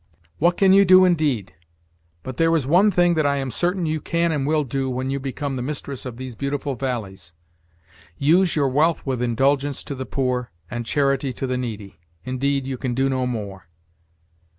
"What 0.39 0.57
can 0.57 0.73
you 0.73 0.83
do 0.83 1.05
indeed? 1.05 1.53
But 2.23 2.37
there 2.37 2.55
is 2.55 2.65
one 2.65 2.89
thing 2.89 3.13
that 3.13 3.25
I 3.27 3.37
am 3.37 3.51
certain 3.51 3.85
you 3.85 4.01
can 4.01 4.31
and 4.31 4.47
will 4.47 4.63
do, 4.63 4.89
when 4.89 5.11
you 5.11 5.19
become 5.19 5.53
the 5.57 5.61
mistress 5.61 6.07
of 6.07 6.17
these 6.17 6.33
beautiful 6.33 6.73
valleys 6.75 7.33
use 8.17 8.55
your 8.55 8.67
wealth 8.69 9.05
with 9.05 9.21
indulgence 9.21 9.83
to 9.83 9.93
the 9.93 10.07
poor, 10.07 10.49
and 10.71 10.87
charity 10.87 11.31
to 11.33 11.45
the 11.45 11.55
needy; 11.55 11.99
indeed, 12.23 12.65
you 12.65 12.79
can 12.79 12.95
do 12.95 13.09
no 13.09 13.27
more." 13.27 13.67